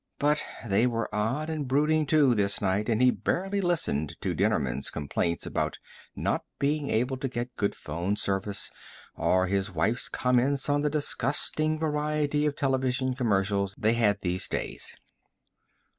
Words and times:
But 0.17 0.43
they 0.65 0.87
were 0.87 1.13
odd 1.13 1.47
and 1.51 1.67
brooding, 1.67 2.07
too, 2.07 2.33
this 2.33 2.59
night 2.59 2.89
and 2.89 2.99
he 3.03 3.11
barely 3.11 3.61
listened 3.61 4.15
to 4.21 4.33
Dennerman's 4.33 4.89
complaints 4.89 5.45
about 5.45 5.77
not 6.15 6.43
being 6.57 6.89
able 6.89 7.17
to 7.17 7.27
get 7.27 7.53
good 7.55 7.75
phone 7.75 8.15
service 8.15 8.71
or 9.13 9.45
his 9.45 9.69
wife's 9.69 10.09
comments 10.09 10.67
on 10.69 10.81
the 10.81 10.89
disgusting 10.89 11.77
variety 11.77 12.47
of 12.47 12.55
television 12.55 13.13
commercials 13.13 13.75
they 13.77 13.93
had 13.93 14.21
these 14.21 14.47
days. 14.47 14.95